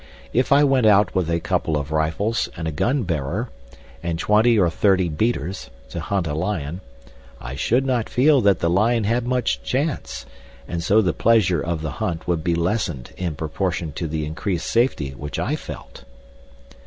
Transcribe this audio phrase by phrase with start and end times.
[0.33, 3.51] If I went out with a couple of rifles and a gun bearer,
[4.01, 6.81] and twenty or thirty beaters, to hunt a lion,
[7.39, 10.25] I should not feel that the lion had much chance,
[10.67, 14.65] and so the pleasure of the hunt would be lessened in proportion to the increased
[14.65, 16.03] safety which I felt."